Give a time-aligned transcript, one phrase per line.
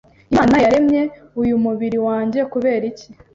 [0.31, 1.01] Imana Yaremye
[1.41, 3.07] uyu mubiri wanjye Kubera iki